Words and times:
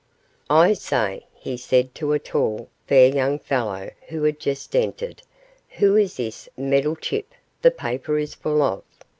'I 0.49 0.73
say,' 0.73 1.27
he 1.35 1.55
said 1.55 1.93
to 1.93 2.13
a 2.13 2.17
tall, 2.17 2.69
fair 2.87 3.09
young 3.13 3.37
fellow 3.37 3.91
who 4.07 4.23
had 4.23 4.39
just 4.39 4.75
entered, 4.75 5.21
'who 5.77 5.95
is 5.95 6.17
this 6.17 6.49
Meddlechip 6.57 7.27
the 7.61 7.69
paper 7.69 8.17
is 8.17 8.33
full 8.33 8.63
of? 8.63 8.81